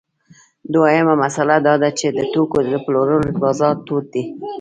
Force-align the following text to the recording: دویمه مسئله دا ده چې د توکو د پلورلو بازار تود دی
دویمه 0.73 1.13
مسئله 1.23 1.57
دا 1.67 1.73
ده 1.81 1.89
چې 1.99 2.07
د 2.17 2.19
توکو 2.33 2.59
د 2.71 2.73
پلورلو 2.85 3.35
بازار 3.43 3.75
تود 3.85 4.05
دی 4.13 4.23